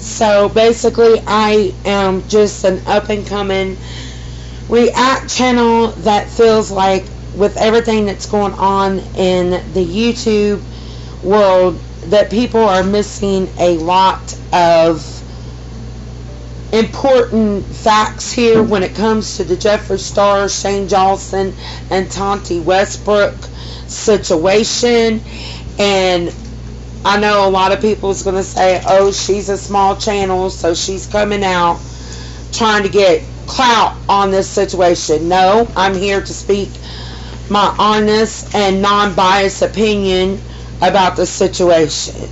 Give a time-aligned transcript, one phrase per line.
[0.00, 3.76] So basically, I am just an up and coming
[4.68, 7.04] react channel that feels like
[7.36, 10.62] with everything that's going on in the YouTube
[11.22, 15.16] world that people are missing a lot of
[16.72, 21.52] important facts here when it comes to the Jeffree Star, Shane Dawson,
[21.90, 23.34] and Tati Westbrook
[23.86, 25.20] situation.
[25.78, 26.34] And
[27.04, 30.50] I know a lot of people is going to say, oh, she's a small channel,
[30.50, 31.80] so she's coming out
[32.52, 35.28] trying to get clout on this situation.
[35.28, 36.70] No, I'm here to speak
[37.50, 40.40] my honest and non-biased opinion
[40.82, 42.28] about the situation.